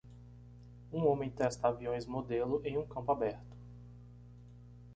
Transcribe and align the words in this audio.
Um 0.91 1.05
homem 1.05 1.29
testa 1.29 1.67
aviões 1.67 2.07
modelo 2.07 2.59
em 2.65 2.75
um 2.75 2.87
campo 2.87 3.11
aberto. 3.11 3.55